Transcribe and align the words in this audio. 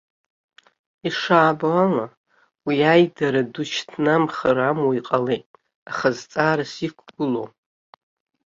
Ишаабо 1.07 1.67
ала, 1.85 2.05
уи 2.67 2.77
аидара 2.93 3.41
ду 3.51 3.65
шьҭнамхыр 3.71 4.57
амуа 4.69 4.93
иҟалеит, 4.99 5.47
аха 5.89 6.07
зҵаарас 6.17 6.73
иқәгылоу. 6.87 7.47